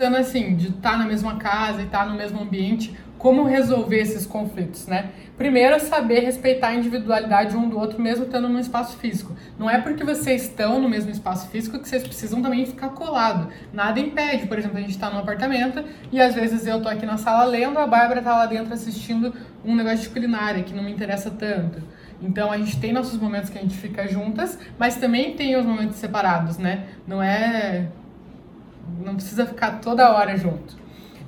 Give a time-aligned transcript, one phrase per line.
[0.00, 4.24] Então, assim, de estar na mesma casa e estar no mesmo ambiente, como resolver esses
[4.24, 5.10] conflitos, né?
[5.36, 9.36] Primeiro é saber respeitar a individualidade um do outro, mesmo estando no espaço físico.
[9.58, 13.52] Não é porque vocês estão no mesmo espaço físico que vocês precisam também ficar colado.
[13.74, 17.04] Nada impede, por exemplo, a gente está num apartamento e às vezes eu tô aqui
[17.04, 20.82] na sala lendo, a Bárbara tá lá dentro assistindo um negócio de culinária que não
[20.82, 21.82] me interessa tanto.
[22.22, 25.66] Então a gente tem nossos momentos que a gente fica juntas, mas também tem os
[25.66, 26.86] momentos separados, né?
[27.06, 27.88] Não é
[29.04, 30.78] não precisa ficar toda hora junto.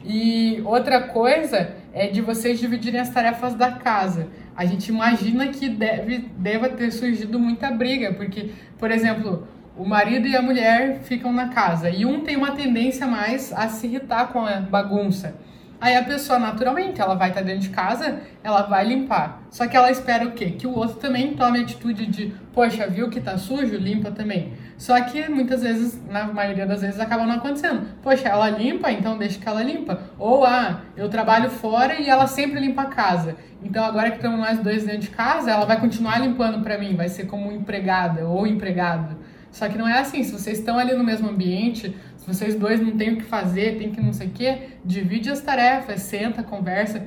[0.05, 4.29] E outra coisa é de vocês dividirem as tarefas da casa.
[4.57, 10.27] A gente imagina que deve, deva ter surgido muita briga, porque, por exemplo, o marido
[10.27, 14.29] e a mulher ficam na casa e um tem uma tendência mais a se irritar
[14.33, 15.37] com a bagunça.
[15.83, 19.43] Aí a pessoa, naturalmente, ela vai estar dentro de casa, ela vai limpar.
[19.51, 20.53] Só que ela espera o quê?
[20.53, 23.77] Que o outro também tome a atitude de, poxa, viu que tá sujo?
[23.79, 24.53] Limpa também.
[24.79, 27.85] Só que muitas vezes, na maioria das vezes, acaba não acontecendo.
[28.01, 29.99] Poxa, ela limpa, então deixa que ela limpa.
[30.21, 33.35] Ou, ah, eu trabalho fora e ela sempre limpa a casa.
[33.61, 36.95] Então agora que estamos nós dois dentro de casa, ela vai continuar limpando para mim,
[36.95, 39.17] vai ser como empregada ou empregado.
[39.53, 42.81] Só que não é assim, se vocês estão ali no mesmo ambiente, se vocês dois
[42.81, 46.43] não têm o que fazer, tem que não sei o quê, divide as tarefas, senta,
[46.43, 47.07] conversa.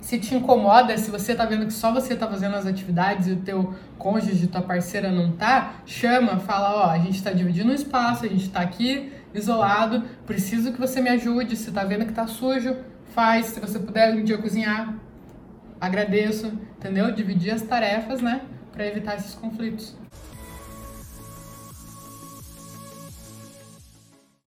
[0.00, 3.32] Se te incomoda, se você tá vendo que só você tá fazendo as atividades e
[3.32, 7.74] o teu cônjuge, tua parceira não tá, chama, fala, ó, a gente tá dividindo o
[7.74, 12.12] espaço, a gente tá aqui isolado, preciso que você me ajude, se tá vendo que
[12.12, 12.76] tá sujo,
[13.14, 14.94] faz, se você puder um dia cozinhar,
[15.80, 17.12] agradeço, entendeu?
[17.12, 18.40] Dividir as tarefas, né,
[18.72, 19.96] para evitar esses conflitos.